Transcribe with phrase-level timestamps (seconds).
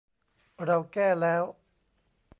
[0.63, 1.43] เราแก้แล้ว